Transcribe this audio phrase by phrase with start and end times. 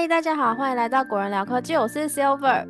[0.00, 2.66] 嗨，大家好，欢迎来到果仁聊科技，我是 Silver。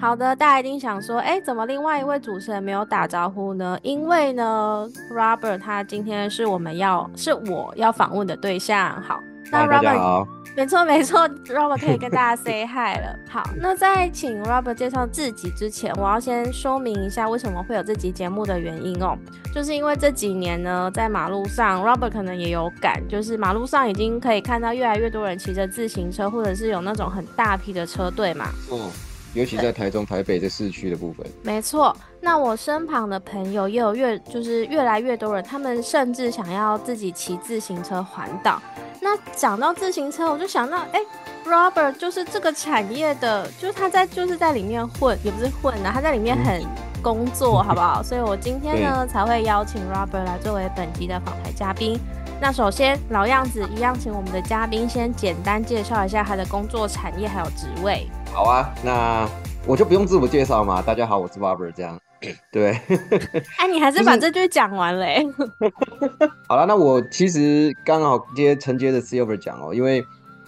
[0.00, 3.78] 好的，大家一定想说，哎，怎么另外一位主持人没有打招呼呢？
[3.84, 9.00] 因为呢，Robert 他今天是我们要是我要访问的对象。
[9.00, 10.26] 好，那 Robert，
[10.56, 13.16] 没错没错， Robert 可以跟大家 say hi 了。
[13.28, 19.16] 好，那在请 Robert 介绍自己之前，我要先说明一下为什么会有这集节目的原因哦。
[19.52, 28.46] 就是因为这几年呢，在马路上，Robert 可能也有感，就是马路上已经可以看到越来越多人骑着自行车，或者是有那种很大批的车队嘛。
[28.72, 28.78] 嗯，
[29.34, 31.26] 尤其在台中、台北这市区的部分。
[31.42, 38.60] 没错，那我身旁的朋友也有越，就是越来越多人，他们甚至想要自己骑自行车环岛。
[39.00, 41.00] 那讲到自行车，我就想到，哎
[41.46, 46.62] ，Robert 就是这个产业的，就是他在就是在里面混，也不是混啊，他在里面很。
[47.02, 48.02] 工作好不好？
[48.02, 51.98] 所以我今天呢才会邀请 Robert 来作为本集的访谈嘉宾。
[52.42, 58.06] 那首先老样子一样，请我们的嘉宾先简单介绍一下他的工作产业还有职位。
[58.32, 59.28] 好啊，那
[59.66, 60.80] 我就不用自我介绍嘛。
[60.80, 61.72] 大家好，我是 Robert。
[61.72, 62.00] 这样
[62.52, 62.70] 对。
[63.58, 65.26] 哎，你还是把这句讲完嘞。
[66.48, 70.04] 好了，那我其实刚好接承接着 Silver 讲哦，因为。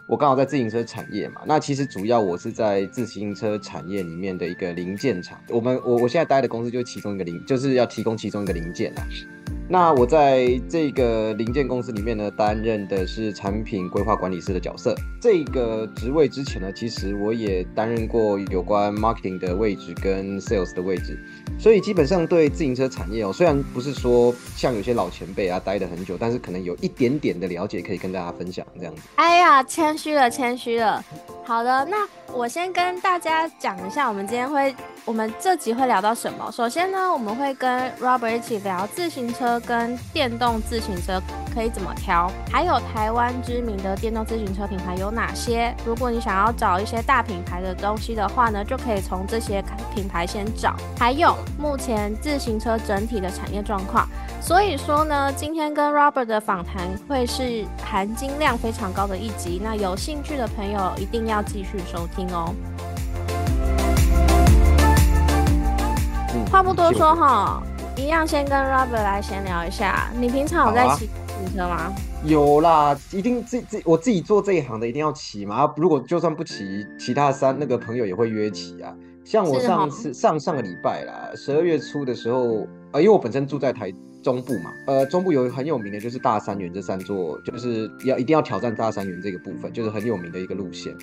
[0.09, 5.39] 我刚好在自行车产业嘛，那其实主要我是在自行车产业里面的一个零件厂。
[5.49, 9.07] 我们我我现在待的公司就是其中一个零，就是要提供其中一个零件啊。
[9.69, 14.95] 那我在这个零件公司里面呢，担任的是产品规划管理师的角色。
[15.19, 21.19] 这个职位之前呢，其实我也担任过有关 marketing 的位置跟 sales 的位置，
[21.59, 29.03] 所以基本上对自行车产业哦，虽然不是说像有些老前辈啊待的很久，但是可能有一点点的了解可以跟大家分享这样子。
[29.15, 31.03] 哎呀，谦虚了，谦虚了。
[31.45, 36.51] 好的，那我先跟大家讲一下，我们今天会，我们这集会聊到什么。
[36.53, 41.21] 首先呢，我们会跟 Robert 一起聊自行车跟电动自行车
[41.53, 45.75] 可以怎么挑，还有台湾知名的电动自行车品牌有哪些。
[45.85, 49.63] 如果你想要找一些大品牌的东西的话呢，就可以从这些
[49.95, 50.75] 品牌先找。
[50.99, 54.09] 还有目前自行车整体的产业状况。
[54.41, 59.61] 所以说呢，今天跟 Robert 的访谈会是含金量非常高的一集。
[59.63, 62.55] 那有兴趣的朋友一定要继续收听哦。
[66.51, 67.63] 话不多说哈，
[67.97, 70.09] 一样先跟 Robert 来闲聊一下。
[70.15, 71.09] 你平常有在骑
[71.43, 71.93] 自行车吗？
[72.25, 75.73] 有啦，一定自自我自己做这一行的，一定要骑嘛。
[75.77, 78.95] 如果就算不骑，其他三那个朋友也会约骑啊。
[79.25, 83.93] 像我上次上上个礼拜啦，十二月初的时候，呃，因为我本身住在台。
[84.23, 90.95] 中部嘛，呃，中部有很有名的就是大三元这三座，就是要一定要挑战大三元这个部分，就是很有名的一个路线，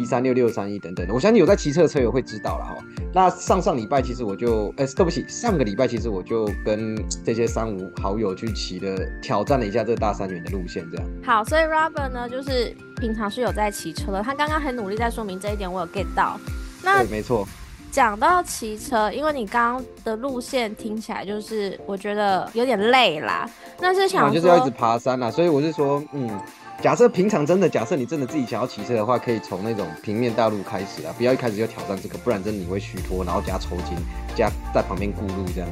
[0.00, 1.12] 一三六六三一等等的。
[1.12, 2.76] 我相信有在骑车的车友会知道了哈。
[3.12, 11.06] 那上上礼拜其实我就，哎，对不起，上个礼拜其实我就跟这些三五好友去骑了，挑战了一下这个大三元的路线，这样。
[11.24, 16.38] 好，所以 Robert 呢，就是平常是有在骑车的，他刚刚很努力在说明这一点，我有 get 到。
[16.82, 17.46] 那没错。
[17.90, 23.50] 讲到骑车，因为你刚刚的路线听起来就是我觉得有点累啦。
[23.80, 26.30] 那是想就是要一直爬山啦，所以我是说，嗯，
[26.80, 33.98] 假设平常真的，假设你真的自己想要骑车的话，可以从那种平面大路开始啊，不要一开始就挑战这个，不然真的你会虚脱，然后加抽筋，
[34.34, 35.68] 加在旁边顾路这样。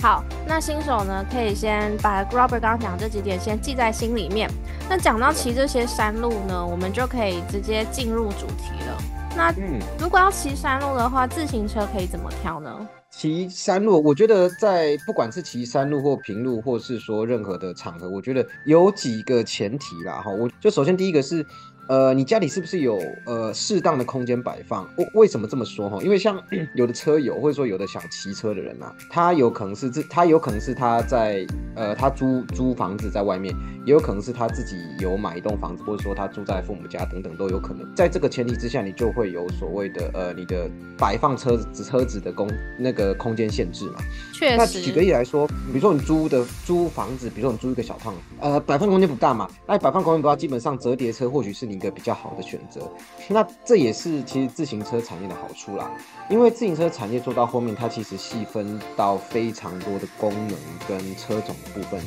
[0.00, 4.50] 好，那新手呢，可以先把 Robert 刚刚讲这几点先记在心里面。
[4.88, 8.98] 那讲到骑这些山路呢，我们就可以直接进入主题了。
[9.36, 9.54] 那
[9.98, 12.88] 如果要骑山路的话，自行车可以怎么挑呢？
[13.12, 20.32] 骑山路，我觉得在不管是骑山路或平路，或是说任何的场合，我觉得有几个前提啦哈。
[20.32, 21.46] 我就首先第一个是。
[21.92, 24.88] 呃，你家里是不是有呃适当的空间摆放？
[24.96, 25.98] 为为什么这么说哈？
[26.02, 26.42] 因为像
[26.74, 33.54] 有的车友或者说有的想骑车的人呐，他有可能是这，他有可能是他在呃他租租房子在外面，
[33.84, 37.86] 也有可能是他自己有买一栋房子，或者说他住在父母家等等都有可能。
[37.94, 42.48] 在这个前提之下，你就会有所谓的呃你的摆放车子车子的空
[42.78, 43.96] 那个空间限制嘛。
[44.32, 44.56] 确实。
[44.56, 51.81] 那举个例来说，比如说你租的租房子，比如说你租一个小套，呃摆放空间不大嘛，那摆放空间不大，基本上折叠车或许是你。
[51.82, 52.88] 一个比较好的选择，
[53.28, 55.90] 那这也是其实自行车产业的好处啦。
[56.30, 60.56] 因为自行车产业做到后面，它其实细分到非常多的功能
[60.86, 62.00] 跟车种的部分。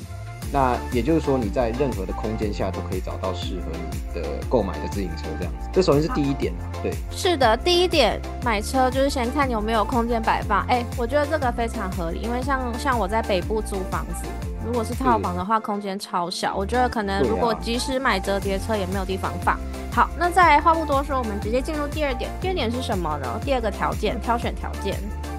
[0.52, 5.70] 那也就是说，你在任何的空间下都可以找到适合你的购买的自行车这样子。
[5.74, 10.66] 这首先是第一点啊，对，是的，第一点买车就是先看有没有空间摆放。
[10.68, 14.26] 哎，我觉得这个非常合理，因为像像我在北部租房子。
[14.66, 19.60] 如果是套房的话，空间超小，我觉得可能如果即使买折叠车，也没有地方放。
[19.92, 22.32] 好，那再话不多说，我们直接进入第二点。
[22.42, 23.40] 第二点是什么呢？
[23.46, 24.98] 第二个条件，挑选条件。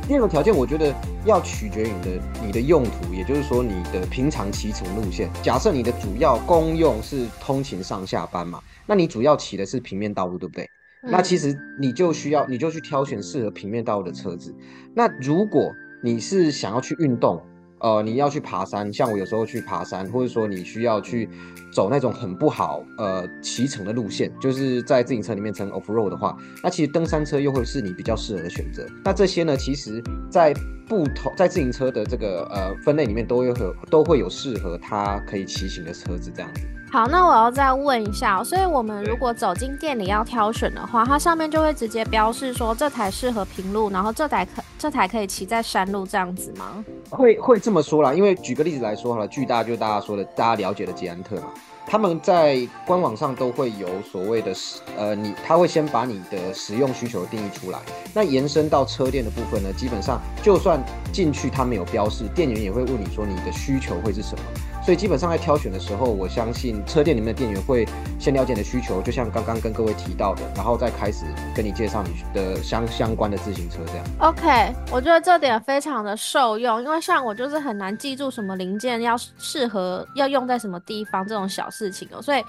[0.08, 0.94] 第二个条件，我觉得
[1.24, 5.28] 要取决于你的你的用途，也就是说你的平常骑乘路线。
[5.42, 10.70] 假设你的主要公用是通勤上下班嘛，那你主要骑的是平面道路，对不对？
[11.02, 14.54] 那其实你就需要你就去挑选适合平面道路的车子。
[14.94, 15.72] 那如果
[16.04, 17.42] 你是想要去运动，
[17.78, 21.28] 呃，你要去爬山，像我有时候去爬山，或者说你需要去
[21.70, 28.86] 走那种很不好呃骑乘的路线，就是在自行车里面乘 off road 的话，那其实登山车又会是你比较适合的选择。
[29.04, 30.54] 那这些呢，其实在
[30.88, 33.54] 不同在自行车的这个呃分类里面，都有
[33.90, 36.60] 都会有适合它可以骑行的车子这样子。
[36.96, 46.82] 好，那我要再问一下，所以我们如果走进店里要挑选的话，它上面就会直接标示说这台适合平路，然后这台可这台可以骑在山路这样子吗？
[47.10, 51.48] 会会这么说啦，因为举个例子来说好了，巨大就大家说的大家了解的捷安特嘛。
[51.86, 57.78] 他们在官网上都会有所谓的使呃，你他会先把你的使用需求定义出来，
[58.14, 60.82] 那延伸到车店的部分呢，基本上就算
[61.12, 64.42] 进去他没有标示，店员也会问你说你的需求会是什么。
[64.86, 67.84] 所以基本上在挑选的时候，我相信车店里面的店员会
[68.20, 71.24] 先了解你的需求，就像刚刚跟各位提到的，然后再开始
[71.56, 74.04] 跟你介绍你的相相关的自行车这样。
[74.20, 82.40] OK，我觉得这点非常的受用，因为像我就是很难记住什么零件要适合要用在什么地方这种小事情哦，所以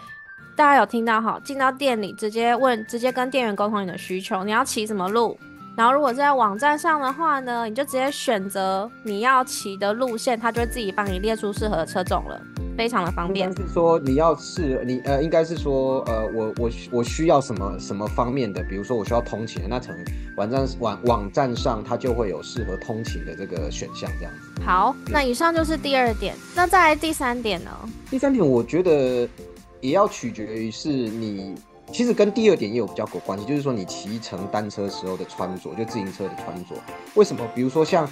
[0.55, 5.35] 大家有听到哈，进到店里直接问，直接跟店员沟通你的需求，你要骑什么路。
[5.77, 12.41] 然后，如果在网站上的话呢，你就直接选择你要骑的路线，它就会自己帮你列出适合的车种了，
[12.75, 13.55] 非常的方便。
[13.55, 19.93] 是说你要是你呃，应该是说呃，我我我需要什么什么方面的，比如说我需要通勤，那从
[20.35, 24.63] 网站网网站上它就会有适合通勤的这个选项，这样子。
[24.65, 27.69] 好，那以上就是第二点，那再来第三点呢？
[28.09, 29.29] 第三点我觉得
[29.79, 31.53] 也要取决于是你。
[31.91, 36.75] 其实跟第二点也有比较有关系，就是说你骑乘单车时候的穿着，就自行车的穿着，
[37.15, 37.43] 为什么？
[37.55, 38.07] 比如说像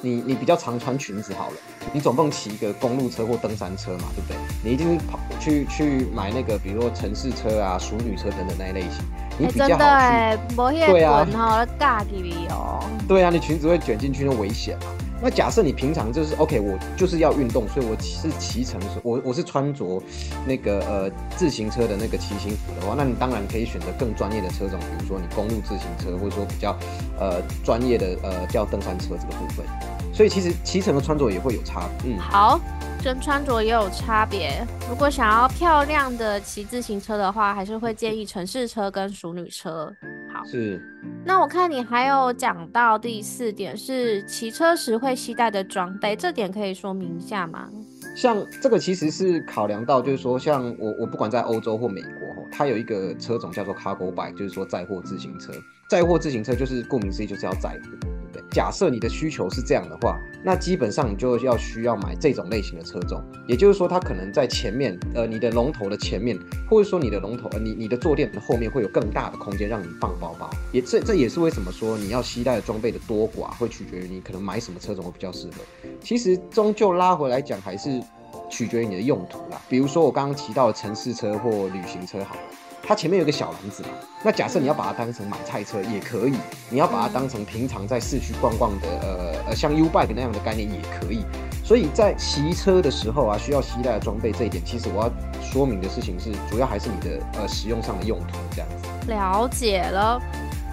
[0.00, 1.56] 你，你比较常穿裙子好了，
[1.92, 4.36] 你总不能骑一个公路车或登山车嘛，对不对？
[4.64, 9.04] 你一定是跑去去买那个，比如说城市车啊、淑女车等等那一类型，
[9.38, 10.36] 你比较好
[10.72, 10.80] 去。
[10.86, 12.02] 对啊，哈，尬
[12.50, 12.82] 哦。
[13.06, 14.86] 对啊，你裙子会卷进去，就危险嘛。
[15.22, 20.02] 那假设你平常就是 OK，我就是要运动，所以我是骑乘，我我是穿着
[20.46, 26.76] 那个呃自行车的那个骑行服的话，那你当然可以选择更专业的车种，比如说你公路自行车，或者说比较
[27.18, 29.64] 呃专业的呃叫登山车这个部分。
[30.12, 31.88] 所以其实骑乘的穿着也会有差。
[32.04, 32.60] 嗯，好，
[33.02, 34.66] 跟穿着也有差别。
[34.88, 39.94] 如果想要漂亮的骑自行车的话，还是会建议城市车跟淑女车。
[40.32, 40.82] 好，是。
[41.24, 47.68] 那我看你还有讲到第四点是骑车时会携带的装备，这点可以说明一下吗？
[48.16, 52.10] 像这个其实是考量到，就是说像我我不管在欧洲或美国，
[52.50, 55.52] 它有一个车种叫做 cargo bike，就是说载货自行车。
[55.88, 58.42] 载货自行车就是顾名思义就是要载货，对不对？
[58.52, 63.22] 假设你的需求是这样的话，那基本上你就要需要买这种类型的车种。
[63.46, 66.38] 也就是说，它可能在前面，呃，你的龙头的前面，
[66.68, 70.48] 或者说你的龙头，呃，你你的坐垫的后面会有更大的空间让你放包包。
[70.72, 75.62] 也这这也是为什么说你要携带的装备的多寡会取决于你可能买什么车种会比较适合。
[76.02, 78.02] 其实终究拉回来讲，还是
[78.50, 79.62] 取决于你的用途啦。
[79.68, 82.40] 比如说我刚刚提到的城市车或旅行车，好了。
[82.82, 83.90] 它前面有一个小篮子嘛，
[84.24, 86.34] 那假设你要把它当成买菜车也可以，
[86.70, 91.24] 你要把它当成平常在市区逛逛的，呃呃，像 U bike 那样的概念也可以。
[91.62, 99.12] 所以在骑车的时候啊，需要携带的装备这一点，其实我要说明的事情是，主要还是你的呃使用上的用途这样子。
[99.12, 100.20] 了解了，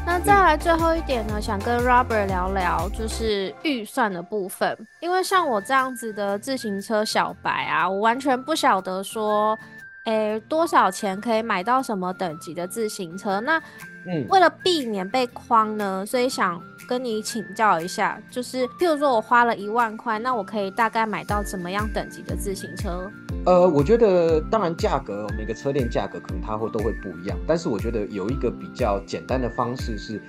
[0.07, 9.59] 那再来最后一点呢，想跟 Robert 聊聊就是预算的部分，因为像我这样子的自行车小白啊，我完全不晓得说。
[10.05, 13.41] 诶，多少钱可以买到什么等级的自行车？
[13.41, 13.61] 那，
[14.05, 23.11] 嗯，为了避免被框呢，所以想跟你请教一下，就是譬如说我花了一万块，那我可以大概买到怎么样等级的自行车？
[23.47, 30.21] 呃，我觉得当然价格每个车店价格可能它会都会不一样，但是我觉得有一个比较简单的方式是，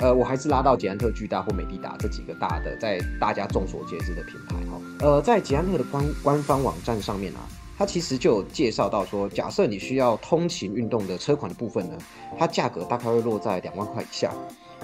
[0.00, 4.78] 呃，我还是拉到捷安特、巨大或美利达这几个大的在大家众所皆知的品牌哈。
[5.00, 7.40] 呃，在捷安特的官官方网站上面啊。
[7.78, 11.96] 它其实就有介绍到说，假设你需要通勤运动的车款的部分呢，
[12.36, 14.30] 它价格大概会落在两万块以下。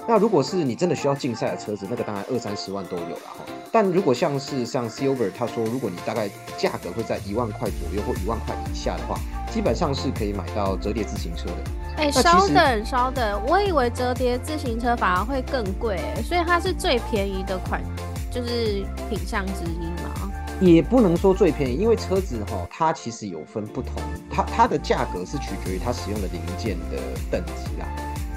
[0.06, 3.44] 那如果是你真的需要竞赛的车子，那个当然二三十万都有了哈。
[3.72, 9.18] 但如果像是像 Silver，他说如果你大概价格会在一万块左右或一万块以下的话，
[9.50, 11.56] 基本上是可以买到折叠自行车的。
[11.96, 17.80] 哎，稍等稍等，我以为折叠自行车反而会更贵，所以它是最便宜的款，
[18.30, 20.30] 就是品相之一嘛。
[20.60, 23.94] 也不能说最便宜，因为车子哈，它其实有分不同，
[24.30, 26.98] 它它的价格是取决于它使用的零件的
[27.30, 27.86] 等级啦。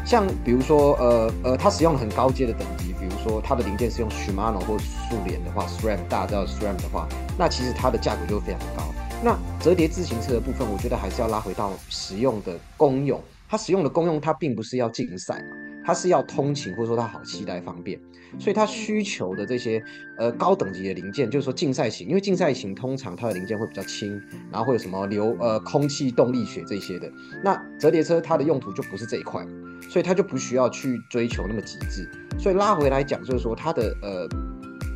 [0.07, 7.05] 像比如说呃呃，它使用很高阶的等级，比如说它的零件是用 Shimano 或速联的话，SRAM 大家知道 SRAM 的话，
[7.37, 8.85] 那其实它的价格就会非常高。
[9.21, 13.21] 那折叠自行车的部分，我觉得还是要拉回到使用的功用。
[13.49, 15.56] 它使用的功用，它并不是要竞赛嘛，
[15.87, 17.97] 它是要通勤或者说它好携带方便。
[18.37, 19.81] 所以它需求的这些
[20.17, 27.09] 呃高等级的零件，就是说竞赛型，因为竞赛型通常它的零件会比较轻，然后会有什么流呃空气动力学这些的。
[27.41, 29.47] 那折叠车它的用途就不是这一块，
[29.89, 32.05] 所以它就不需要去追求那么极致。
[32.37, 34.27] 所以拉回来讲，就是说它的呃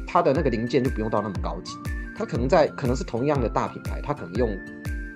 [0.05, 1.71] 它的那个零件就不用到那么高级，
[2.13, 4.49] 它可能在可能是同样的大品牌，它可能用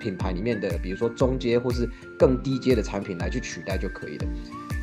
[0.00, 1.86] 品牌里面的比如说中阶或是
[2.18, 4.26] 更低阶的产品来去取代就可以了。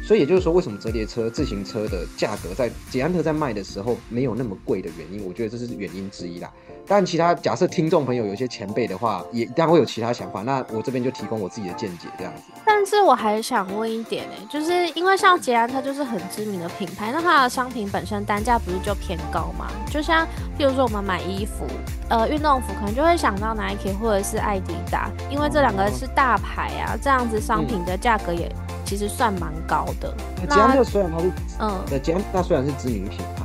[0.06, 6.52] 所以也就是说，为什么折叠车、自行车的价格在捷安特在卖的时候没有那么贵的原因，我觉得这是原因之一啦。
[6.86, 10.42] 但其他假设听众朋友有些前辈的话，也当然会有其他想法。
[10.42, 12.42] 那我这边就提供我自己的见解，这样子。
[12.66, 19.72] 但是我还想问一点呢，就是因为像捷安特就是很知名的品牌，那它的商品本身单价不是就偏高吗？
[19.90, 20.28] 就像
[20.60, 21.66] 譬如说我们买衣服，
[22.10, 28.54] 呃，运动服可能就会想到 Nike 或者是艾迪达，因为这两个是大牌啊，这样子商品的价格也
[28.96, 30.14] 其实算蛮高的。
[30.48, 33.44] 捷安特虽然它是嗯，对捷安特虽然是知名品牌。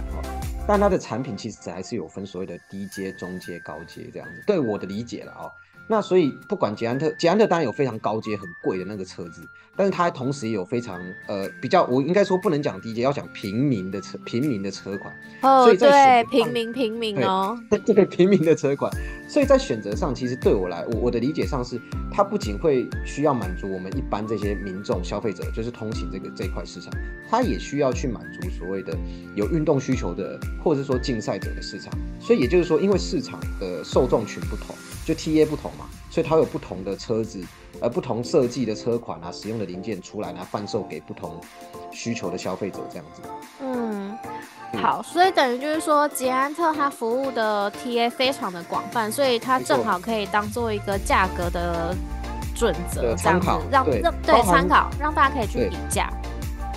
[0.67, 5.51] 但它的产品其实还是有分所谓的低阶、中阶、高阶这样子，对我的理解了哦。
[5.89, 9.41] 那所以不管捷安特，捷安特当然有非常高阶、很贵的那个车子，
[9.75, 15.15] 但是它同时也有非常呃比较，我应该说不能讲低阶，要讲平民的车，平民的车款。
[15.41, 18.93] 哦，对，平民平民哦，对平民的车款。
[19.27, 21.81] 所以在选择上，其实对我来，我我的理解上是，
[22.13, 26.93] 它不仅会需要满足我们一般这些民众消费者，就是通勤这个这一块市场，
[27.31, 28.95] 它也需要去满足所谓的
[29.35, 31.91] 有运动需求的，或者是说竞赛者的市场。
[32.21, 34.77] 所以也就是说，因为市场的受众群不同。
[35.09, 37.43] 就 T A 不同嘛，所以它有不同的车子，
[37.81, 41.41] 呃，不同设计的车款啊，使用的零件出来呢，贩售给不同
[41.91, 43.23] 需求的消费者，这样子。
[43.63, 44.15] 嗯，
[44.83, 51.97] 好，所以等于就是说，捷安特它服务的 T A 非常的广泛，所以它正好可以当做一个价格的
[52.55, 56.13] 准则，这样子，让让对参考，让大家可以去比价。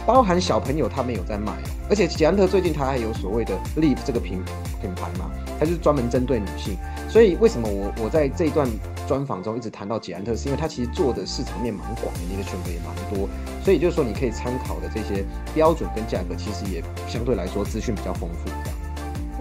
[0.08, 1.52] 包含小朋友他们有在卖，
[1.90, 4.42] 而且捷安特最近它还有所谓的 Live 这个品
[4.82, 6.78] 品牌嘛，它就是专门针对女性。
[7.12, 8.65] 所以为什么我我在这一段
[9.06, 13.27] 专访中一直谈到捷安特，是因为它其实做的市场面蛮广的，你的选择也蛮多，
[13.65, 18.50] 所以就是说你可以参考的这些标准跟价格，其实也相对来说资讯比较丰富。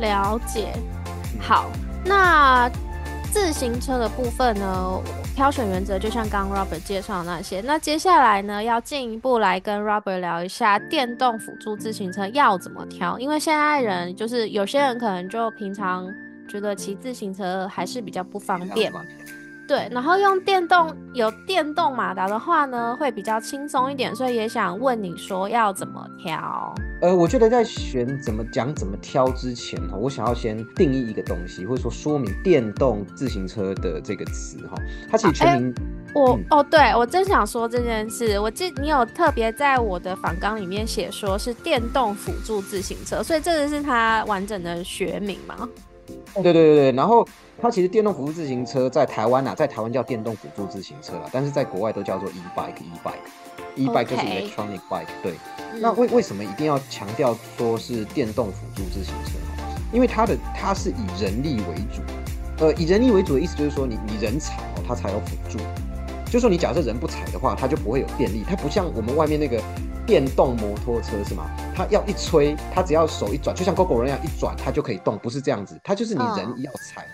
[0.00, 0.72] 了解，
[1.38, 1.70] 好，
[2.04, 2.68] 那
[3.30, 5.00] 自行车的部分呢，
[5.36, 16.12] 挑选原则就像刚 Robert 介绍的那些，那接下来呢，要进一步来跟 Robert 聊一下电动辅助自行车要怎么挑，因为现在人就是有些人可能就平常。
[16.50, 18.92] 觉得骑自行车还是比较不方便，
[19.68, 19.88] 对。
[19.92, 26.74] 然后用电动有电动马达的话呢，会比较轻松一点，所以也想问你说要怎么挑？
[27.02, 34.74] 呃，我觉得在选怎么讲怎么挑之前哈，我想要先定义一个东西，或者说说明电动自行车的这个词哈，
[35.08, 35.72] 它其实全名。
[36.12, 45.68] 我哦，对我真想说这件事，我记你有特别在我的访纲里面写说是电动辅助自行车，所以这个是它完整的学名吗？
[46.34, 47.26] 对对对对，然后
[47.60, 55.06] 它其实电动辅助自行车在台湾呐，在台湾叫电动辅助自行车了，但是在国外都叫做 e bike e bike e bike 就是 electronic bike。
[55.22, 55.34] 对，
[55.80, 59.32] 那为为什么一定要强调说是电动辅助自行车？
[59.92, 62.02] 因为它的它是以人力为主，
[62.64, 65.58] 呃，以人力为主的意思就是说你你人踩哦，它才有辅助，
[66.30, 69.60] 就说你假设人不踩的话，它就不会有电力，它不像我们外面那个。
[70.10, 71.48] 电动摩托车是吗？
[71.72, 75.80] 它要一吹，它只要手一转，就像 GoGo 人一样一转，它就可以动，不是这样子。
[75.84, 77.06] 它就是你人要踩，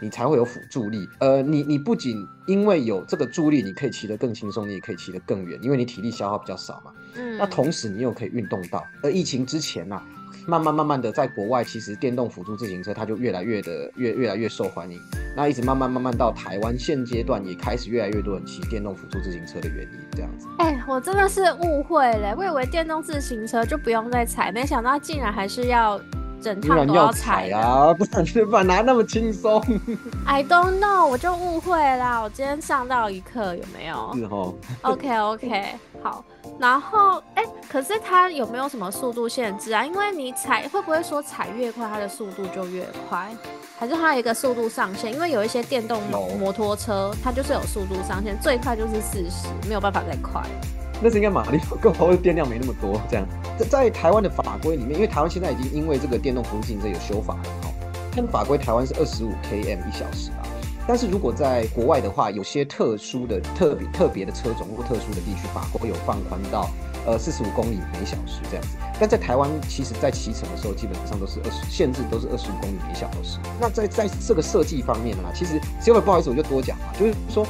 [0.00, 1.08] 你才会有辅助力。
[1.20, 6.92] 呃，你你不仅因为有这个助力，你可以骑得更轻松，你也可以骑得更远，因为你体力消耗比较少嘛。
[7.14, 7.36] 嗯。
[7.38, 8.84] 那同时你又可以运动到。
[9.02, 10.00] 而疫情之前呢？
[10.48, 15.00] 慢慢慢慢的，在国外其实电动辅助自行车它就越来越的越越来越受欢迎。
[15.36, 20.46] 那一直慢慢慢慢到台湾现阶段也开始越来越多人骑电动辅助自行车的原因这样子。
[20.58, 26.00] 哎，我真的是误会了，我以为电动自行车就不用再踩，没想到竟然还是要。
[26.46, 29.60] 整趟都要踩啊， 不然吃饭哪那么轻松？
[30.24, 32.20] I don't know，我就误会啦。
[32.20, 34.12] 我今天上到一课有没有？
[34.14, 34.54] 是哦。
[34.82, 35.64] OK OK，
[36.00, 36.24] 好。
[36.60, 39.84] 然后哎，可是它有没有什么速度限制啊？
[39.84, 43.28] 因为你踩会不会说踩越快，它的速度就越快？
[43.76, 45.12] 还是它有一个速度上限？
[45.12, 46.00] 因为有一些电动
[46.38, 50.40] 摩托车，它就是有速度上限，最快就是四十，没有办法再快。
[51.02, 53.26] 那是应该马力不够，或者电量没那么多这样。
[53.58, 57.70] 在在台湾的法规里面，因为台湾现在已经因为这个电动辅助自行车有修法了，哈，
[58.12, 60.42] 它的法规台湾是二十五 km 一小时啊。
[60.88, 66.70] 但是如果在国外的话，有些特殊的、特别特别的车种或特殊的地区，法规有放宽到
[67.04, 68.76] 呃四十五公里每小时这样子。
[68.98, 73.38] 但在台湾，其实在骑乘的时候，基本上都是二十，限制都是二十五公里每小时。
[73.60, 77.44] 那在在这个设计方面呢，其实 Silver 不好意思，我就多讲嘛，就是说，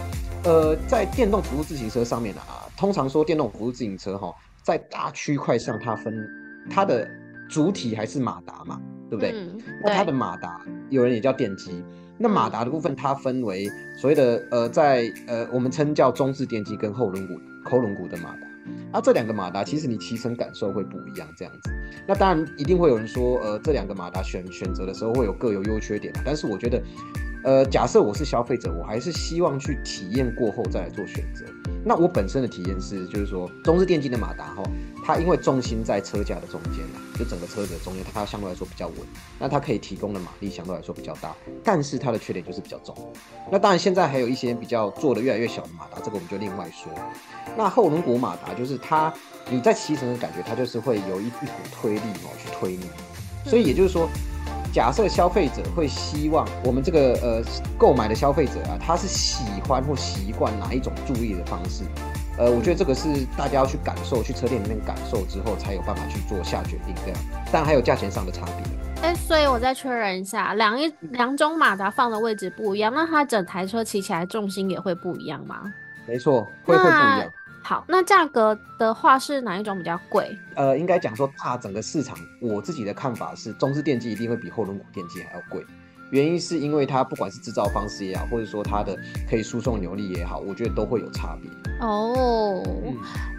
[0.45, 6.29] 呃，在电动辅助自行车上面呢，啊，通常说电动辅助自行车哈，在大区块上它分
[6.71, 7.09] 它的
[7.49, 9.35] 主体还是马达嘛，对不对？
[9.83, 11.85] 那它的马达，有人也叫电机。
[12.19, 13.69] 那马达的部分，它分为
[14.01, 18.47] 所谓的呃，在呃我们称叫中置电机跟后轮毂后轮毂的马达。
[18.93, 21.71] 那这两个马达其实你骑乘感受会不一样，这样子。
[22.09, 26.13] 那当然一定会有人说，呃，这两个马达选选择的时候会有各有优缺点。
[26.25, 26.83] 但是我觉得，
[27.47, 31.45] 呃，假设我是消费者，我还是希望去体验过后再来做选择。
[31.85, 34.65] 那我本身的体验是，就是说中置电机的马达哈，
[35.05, 38.97] 它因为重心在车架的中间呐，就整个车子的中间，它相对来说比较稳，
[39.39, 42.93] 那它可以提供的马力相对来说比较大，但是它的缺点就是比较重。
[43.49, 46.93] 那当然现在还有一些比较做的越来越小的马达，这个我们就另外说。
[47.57, 49.15] 那后轮毂马达就是它，
[49.49, 52.91] 你在骑乘的感觉，它就是会有一一股推力哦去推你，
[53.49, 54.09] 所以也就是说。
[54.73, 57.43] 假设消费者会希望我们这个呃
[57.79, 61.85] 购买的消费者啊，他是喜欢或习惯哪一种注意的方式？
[62.39, 67.19] 呃，我觉得这个是大家要去感受，去车店里面感受之后，才有办法去做下决定这样。
[67.51, 68.65] 但还有价钱上的差别。
[69.03, 75.73] 哎，所以我再确认一下，两一两种马达放的位置不一样，那它整台车骑起来重心也会不一样吗？
[76.07, 77.33] 没错，会会不一样。
[77.67, 80.39] 好，那价格的话是哪一种比较贵？
[80.55, 85.67] 呃，应该讲说，大整个市场，我自己的看法是，中置电机一定会比后轮毂电机还要贵。
[86.13, 88.97] 原因是因为它不管是制造方式也好，或者说它的
[89.29, 91.51] 可以输送扭力也好，我觉得都会有差别。
[91.81, 92.63] 哦，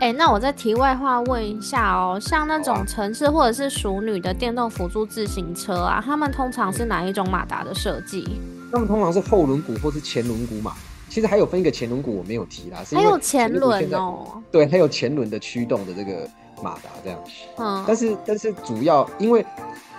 [0.02, 8.28] 哎，那我在题外话问一下哦，像那种城市或者是熟女的电动辅助自行车啊，他们通常是哪一种马达的设计？
[8.74, 10.74] 他们通常是后轮毂或是前轮毂马。
[11.10, 16.30] 其实还有分一个前轮毂，我没有提啦，还有前轮哦，对，还有前轮的驱动的这个
[16.62, 17.20] 马达这样。
[17.58, 19.46] 嗯，但是但是主要因为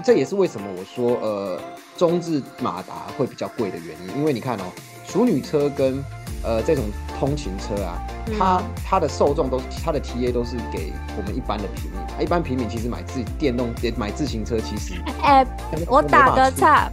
[0.05, 1.61] 这也是为什么我说呃
[1.97, 4.65] 中置马达会比较贵的原因，因为你看哦，
[5.05, 6.05] 熟女车跟
[6.45, 6.85] 呃这种
[7.19, 7.99] 通勤车啊，
[8.39, 15.45] 它它的受众都它的 TA 都是给我们一般的平民，一般平民其实买自电动买自行车其实， 哎，
[15.89, 16.91] 我打个岔。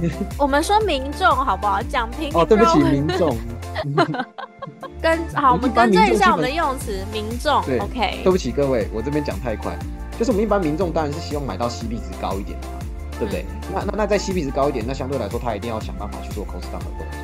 [0.38, 1.80] 我们说民众好不好？
[1.82, 3.36] 讲平哦，对不起，民众。
[5.00, 7.58] 跟好，我们更正一下我们的用词，民众。
[7.80, 9.76] OK，对不起各位，我这边讲太快。
[10.18, 12.74] 就是我们一般民众当然是希望买到 CP 值高一点的嘛，
[13.18, 13.44] 对不对？
[13.74, 17.18] 那那那在 CP 值高一点，那相对来说他一定要想办法去做 cost down 的动作。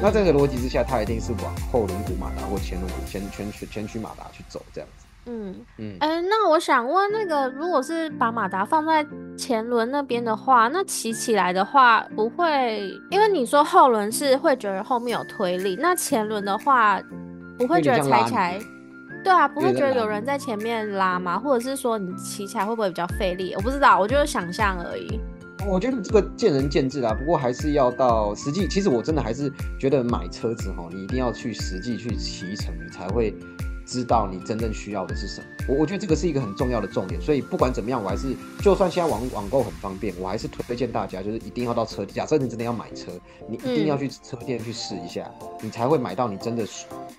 [0.00, 5.04] 那这个逻辑之下，他一定是往后轮毂马达或前轮毂前前驱前驱马达去走这样子。
[5.26, 9.04] 嗯嗯，哎，那我想问，那个如果是把马达放在
[9.38, 17.00] 前轮那边的话，那骑起来的话不会，因为你说后轮是会觉得后面有推力，那前轮的话
[17.56, 18.58] 不会觉得踩起来，
[19.24, 21.38] 对啊，不会觉得有人在前面拉吗？
[21.38, 23.54] 或者是说你骑起来会不会比较费力？
[23.54, 25.20] 我不知道，我就是想象而已。
[25.66, 28.66] 我觉得这个见仁见智啦，不过还是要到实际。
[28.68, 33.34] 其实我真的还是觉得买车子哈，你一定要去实际去骑乘，你才会。
[33.90, 42.04] 知道你真正需要的是什么，我我觉得这个是一个很重要的重点，所以不管怎么样，我还是就算现在网网购很方便，我还是推荐大家，就是一定要到车。
[42.06, 43.12] 假设你真的要买车，
[43.46, 46.66] 你一定要去车店去试一下，你才会买到你真的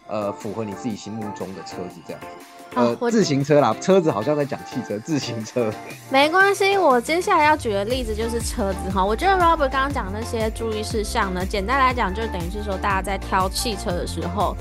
[0.07, 2.27] 呃符合你自己心目中的车子这样子。
[2.75, 5.71] 呃，自行车啦，车子好像在讲汽车，自行车
[6.11, 6.77] 没关系。
[6.77, 14.55] 我接下来要举的例子就是车子哈，我觉得 Robert 刚刚讲那些注意事项呢，简单来讲就等于是说大家在挑汽车的时候。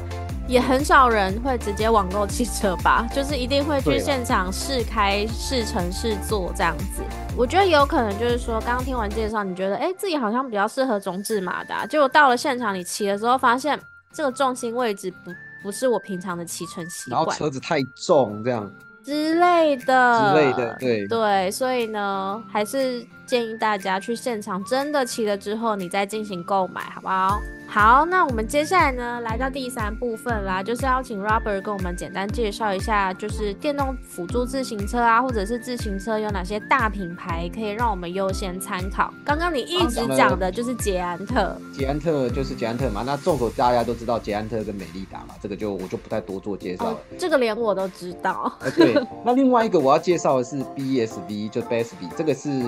[0.48, 7.02] 也很少人会直接网购汽车吧， 就是一定会去现场试开、试乘、试坐这样子。
[7.36, 13.78] 我觉得有可能就是说，刚刚听完介绍，你觉得哎自己好像比较适合中置马达，结果到了现场你骑的时候，发现
[14.12, 15.30] 这个重心位置不
[15.62, 18.68] 不是我平常的骑乘习惯，然后车子太重这样。
[19.04, 21.06] 之类的，之类的，对。
[21.08, 27.40] 对，所以呢，还是建议大家去现场真的骑了之后，你再进行购买，好不好？
[27.70, 39.12] 好，那我们接下来呢，来到第三部分啦，就是邀请 Robert 跟我们简单介绍一下，就是电动辅助自行车啊，或者是自行车有哪些大品牌可以让我们优先参考。
[39.22, 43.02] 刚刚你一直讲的就是捷安特，捷安特就是捷安特嘛。
[43.04, 46.98] 那众所大家都知道捷安特跟美利达嘛，这个就我就不太多做介绍了。
[47.18, 48.50] 这个连我都知道。
[48.74, 52.62] 对，那另外一个我要介绍的是 BSB，就 BSB，这个是。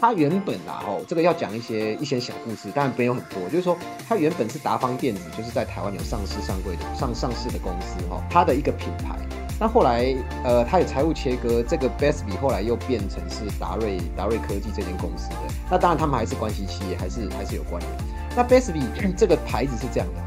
[0.00, 3.76] 它原本啊，吼，这个要讲一些一些小故事，当然没有很多，就是说
[4.08, 9.16] 它原本是达方电子，就是在台湾有上市上柜的上上市的公司，哈，它的一个品牌。
[9.60, 15.36] 那后来，呃，它有财务切割，这个 Bestby 后来又变成是达瑞达瑞科技这间公司的。
[15.68, 17.92] 那当然他们还是关系企业，还是还是有关联。
[18.36, 18.84] 那 Bestby
[19.16, 20.22] 这个牌子是这样的，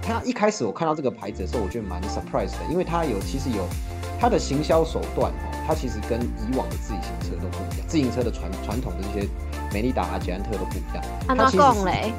[0.00, 3.68] 它一开始我看到这个牌子的时候，我觉得蛮 surprise 的，因为它有其实有。
[4.20, 9.28] 它的行销手段哦，它其实跟以往的自行车都不一样，自行车的传传统的这些
[9.72, 11.02] 美利达啊、捷安特都不一样。
[11.26, 11.64] 它其实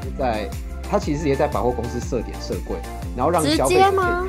[0.01, 0.49] 是在
[0.89, 2.75] 它其实也在百货公司设点设柜，
[3.15, 4.27] 然后让消费者可以看。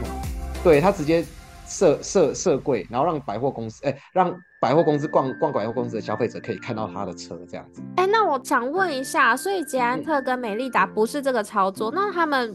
[0.62, 1.24] 对，它直接。
[1.64, 4.30] 设设设柜，然后让百货公司，哎，让
[4.61, 7.80] 百货公司逛逛百货公司的消费者可以看到他的车，这样子。
[7.96, 12.54] 哎，那我想问一下，所以捷安特跟美利达不是这个操作，那他们？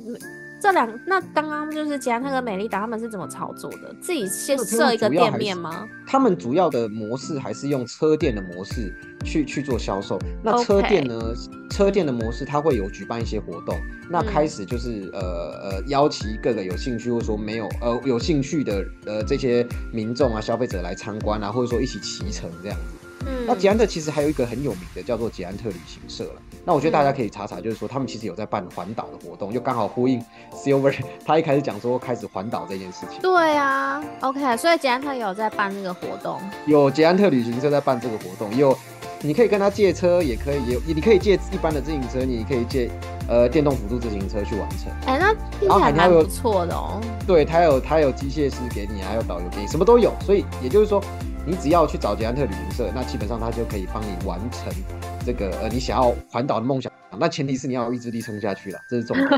[0.60, 3.96] 这两那刚刚就是捷安特跟美丽达他们是怎么操作的？
[4.02, 5.88] 自己先设一个店面吗？
[6.06, 8.94] 他们主要的模式还是用车店的模式
[9.24, 10.20] 去去做销售。
[10.44, 11.34] 那车店呢？
[11.70, 13.78] 车店的模式它会有举办一些活动，
[14.10, 22.84] 那开始就是呃呃邀请各个有兴趣或者说没有呃有兴趣的呃这些民众啊消费者来参观啊，或者说一起骑乘这样子。
[23.28, 26.42] 嗯那捷安特其实还有一个很有名的，叫做捷安特旅行社了。
[26.68, 30.22] 那我觉得大家可以查查，就是说他们其实有在办环岛的活动，就刚好呼应
[30.54, 30.94] Silver
[31.26, 33.22] 他一开始讲说开始环岛这件事情。
[33.22, 38.78] 对啊，OK，所以捷安特有在办这个活动，有捷安特旅行社在办这个活动，有
[39.22, 42.92] 你可以跟他借车，也可以也你可以借一般的自行车，你可以借
[43.30, 44.92] 呃电动辅助自行车去完成。
[45.06, 47.00] 哎，那听起来蛮不错的哦。
[47.26, 50.12] 对，他有他有机械师给你，还有导游给你，什么都有。
[50.20, 51.02] 所以也就是说。
[51.50, 54.70] 你只要去找捷安特旅行社，那基本上他就可以帮你完成
[55.28, 56.90] 这个呃你想要环岛的梦想。
[57.20, 59.30] 那前提是你要有意志力撑下去了，这是重点。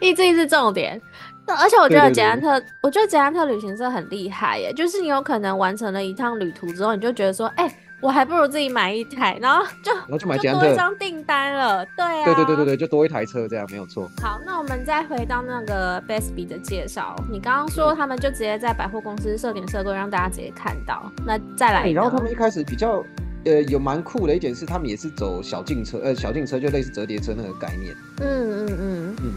[0.00, 1.00] 意志力是重点。
[1.46, 7.74] 那而且我觉得捷安特，我觉得捷安特旅行社很厉害耶，就是你有可能完成了一趟旅途之后，你就觉得说，哎。
[8.00, 14.10] 我还不如自己买一台，然后就然后就买多一张订单了，对啊，对对对对对，就多一台车这样没有错。
[14.20, 21.10] 好，那我们再回到那个 Bestby 的介绍，你刚刚说他们就直接在百货公司设点设柜，让大家直接看到。
[21.24, 23.02] 那再来，然后他们一开始比较
[23.44, 27.94] 呃有蛮酷的一点是，他们也是走小径车，呃小径车就类似折叠车那个概念。
[28.20, 29.32] 嗯嗯嗯嗯。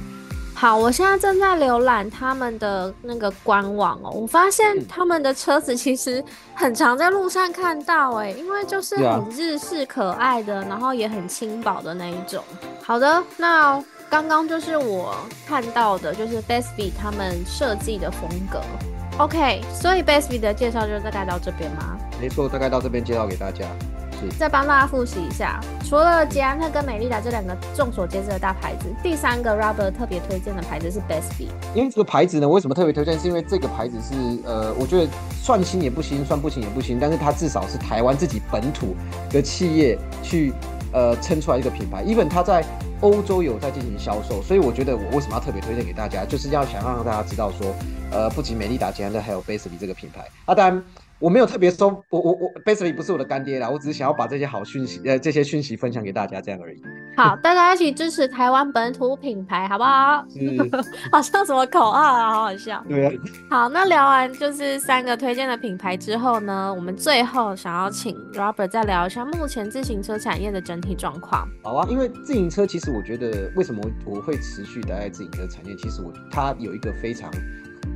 [0.54, 6.24] 好，我现在正在浏览他们的那个官网哦，我发现他们的车子其实
[6.56, 12.44] 很常在路上看到哎，因为就是很日式可爱的，然后也很轻薄的那一种。
[12.82, 15.16] 好的，那刚刚就是我
[15.46, 18.60] 看到的，就是 Bestby 他们设计的风格。
[19.20, 21.98] OK，所以 Bestby 的介绍就大概到这边吗？
[22.22, 23.66] 没错，大概到这边介绍给大家。
[24.20, 31.48] 是再帮大家复习一下，除了捷安特跟美利达这两个众所皆知的大牌子，第三个 Rubber 特别推荐的牌子是 Bestby。
[31.74, 33.20] 因为这个牌子呢，为什么特别推荐？
[33.20, 35.08] 是因为这个牌子是呃，我觉得
[35.42, 38.96] 算新也不新，算不新也不新，但是它至少是台湾自己本土
[39.32, 40.54] 的企业去
[40.94, 42.04] 呃撑出来一个品牌。
[42.04, 42.64] even 它在
[43.02, 47.76] 欧洲有在进行销售，所以我觉得我为什么要特别推荐给大家，就是要想让大家知道说，
[48.12, 50.28] 呃，不仅美利达、捷安特，还有贝斯比这个品牌。
[50.46, 50.84] 啊，当然。
[51.20, 56.80] 我没有特别说，我我我，basically 不是我的干爹啦，我只是想要把这些好讯息，呃，这些讯息分享给大家，这样而已。
[57.16, 60.24] 好，大家一起支持台湾本土品牌，好不好？
[61.12, 62.84] 好像什么口号啊，好好笑。
[62.88, 63.12] 对啊。
[63.50, 71.48] 好，那聊完就是三个推荐的品牌之后呢，我们最后想要请 Robert 再聊一下目前自行车产业的整体状况。
[71.64, 75.76] 好啊，因为自行车其实我觉得，为什么我会持续待在自行车产业？
[75.78, 77.32] 其实我它有一个非常。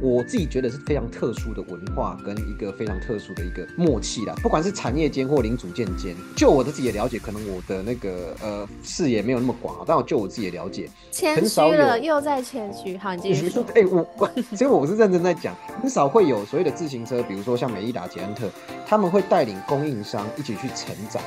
[0.02, 13.64] 我自己觉得是非常特殊的文化跟一个非常特殊的一个默契啦，不管是产业间或零组件间，就我的自己的了解，可能我的那个呃视野没有那么广啊，但我就我自己的了解，谦虚了又在谦虚，好，你继续说。
[13.76, 18.50] 哎，我我其实我是认真在讲，很少会有所谓的自行车，比如说像美利达、捷安特，
[18.88, 21.22] 他们会带领供应商一起去成长。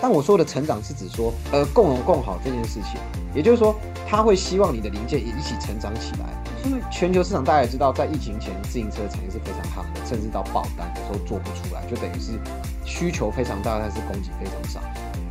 [0.00, 3.00] 但我说的成长是指说，呃，共荣共好这件事情，
[3.34, 3.74] 也就是说，
[4.06, 6.26] 他会希望你的零件也一起成长起来。
[6.64, 12.38] 因为全球市场大家也知道，在疫情前，自行车产业是非常夯的，甚至到爆单，有时候做不出来，就等于是
[12.84, 14.80] 需求非常大，但是供给非常少。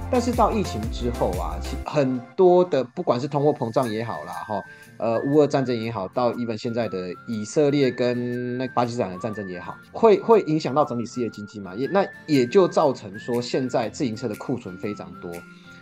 [0.09, 4.63] 但是到疫情之后啊，其很多的不管是通货膨胀也好啦，哈，
[4.97, 11.75] 呃，乌俄战争也好，到 even 现在的以色列跟那巴基斯坦的战争也好，会会影响到整体世界经济嘛？
[11.75, 15.31] 也那也就造成说，现在自行车的库存非常多。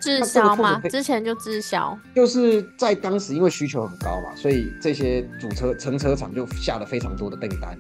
[0.02, 7.76] 滞销嘛，之前就滞销，就是在当时因为需求很高嘛，所以这些主车乘车厂就下了非常多的订单。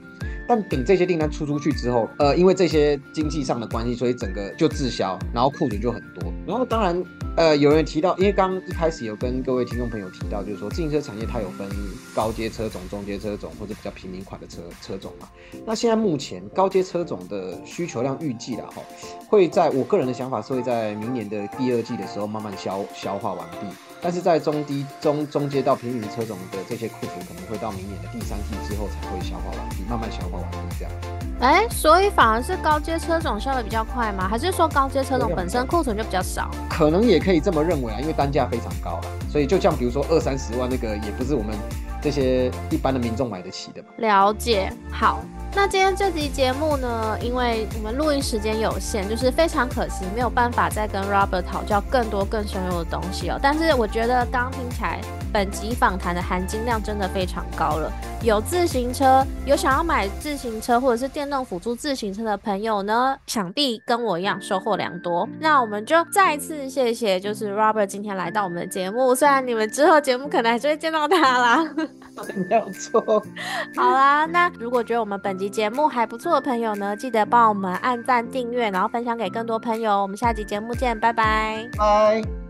[0.47, 6.33] 但等这些订单出出去之后，呃，因为这些经济上的关系，所以整个就滞销，然后库存就很多。
[6.47, 7.03] 然后当然，
[7.37, 11.69] 呃，有人提到，因为刚一开始有跟各位听众朋友提到，就是说自行车产业它有分
[12.15, 15.27] 高阶车种、中阶车种或者比较平民款的车车种嘛。
[15.65, 18.81] 那现在目前高阶车种的需求量预计了哈，
[19.27, 23.67] 会在我个人的想法是会在明年的第二季的时候慢慢消消化完毕。
[24.05, 30.93] 但是在中低中中阶到平民车种的这些库存，可能会到明年的第三季之后才会消化完毕，慢慢消化完毕这样。
[31.39, 34.27] 哎，所以反而是高阶车种消的比较快吗？
[34.29, 36.51] 还是说高阶车种本身库存就比较少？
[36.69, 41.55] 可能也可以这么认为啊，因为单价非常高了，所以就像比如说二三十万那个，也不是我们
[41.99, 43.87] 这些一般的民众买得起的嘛。
[43.97, 45.23] 了解，好。
[45.55, 53.39] 那今天这集节目呢，因为我们录音时间有限，就是非常可惜，没有办法再跟 Robert 讨教更多更深入的东西哦。
[53.41, 54.99] 但是我觉得刚听起来，
[55.35, 57.91] 本集访谈的含金量真的非常高了。
[58.23, 65.27] 有自行车，有想要买自行车或者是电动辅助自行车的朋友呢，想必跟我一样收获良多。
[65.41, 69.13] 那我们就再次谢谢，就是 Robert 今天来到我们的节目。
[69.13, 71.69] 虽然你们之后节目可能还是会见到他啦，
[72.49, 73.03] 没有错。
[73.75, 80.01] 好啦，那如果觉得我们本集节目还不错的朋友呢，记得帮我们按赞、订阅，然后分享给更多朋友。
[80.01, 81.67] 我们下集节目见，拜拜。
[81.77, 82.44] 拜。